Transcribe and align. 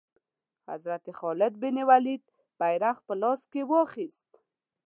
حضرت 0.69 1.05
خالد 1.19 1.53
بن 1.61 1.77
ولید 1.89 2.23
بیرغ 2.59 2.97
په 3.07 3.13
لاس 3.21 3.41
کې 3.51 3.61
واخیست. 3.71 4.29